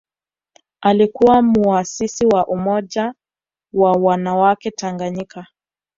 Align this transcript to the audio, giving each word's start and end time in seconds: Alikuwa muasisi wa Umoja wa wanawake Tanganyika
Alikuwa 0.81 1.41
muasisi 1.41 2.25
wa 2.25 2.47
Umoja 2.47 3.13
wa 3.73 3.91
wanawake 3.91 4.71
Tanganyika 4.71 5.47